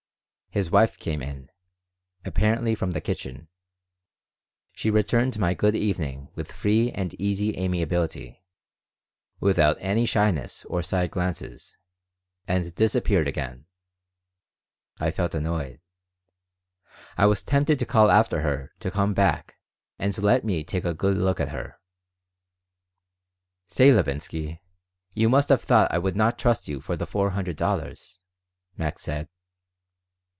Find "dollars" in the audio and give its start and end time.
27.55-28.19